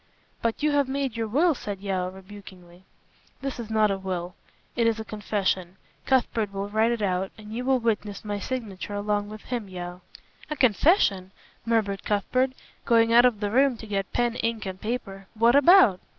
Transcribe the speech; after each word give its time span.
"But 0.41 0.63
you 0.63 0.71
have 0.71 0.87
made 0.89 1.15
your 1.15 1.27
will," 1.27 1.53
said 1.53 1.79
Yeo, 1.79 2.09
rebukingly. 2.09 2.85
"This 3.43 3.59
is 3.59 3.69
not 3.69 3.91
a 3.91 3.99
will. 3.99 4.33
It 4.75 4.87
is 4.87 4.99
a 4.99 5.05
confession. 5.05 5.77
Cuthbert 6.07 6.51
will 6.51 6.69
write 6.69 6.91
it 6.91 7.03
out 7.03 7.31
and 7.37 7.53
you 7.53 7.63
will 7.65 7.77
witness 7.77 8.25
my 8.25 8.39
signature 8.39 8.95
along 8.95 9.29
with 9.29 9.41
him, 9.43 9.69
Yeo." 9.69 10.01
"A 10.49 10.55
confession!" 10.55 11.29
murmured 11.67 12.03
Cuthbert, 12.03 12.53
going 12.83 13.13
out 13.13 13.25
of 13.25 13.41
the 13.41 13.51
room 13.51 13.77
to 13.77 13.85
get 13.85 14.11
pen, 14.11 14.33
ink 14.37 14.65
and 14.65 14.81
paper. 14.81 15.27
"What 15.37 15.55
about?" 15.55 15.99